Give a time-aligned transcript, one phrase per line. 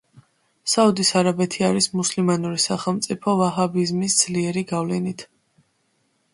[0.71, 5.29] საუდის არაბეთი არის მუსლიმანური სახელმწიფო ვაჰაბიზმის ძლიერი გავლენით.